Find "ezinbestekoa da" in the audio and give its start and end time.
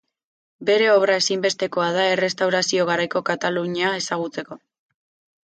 1.23-2.07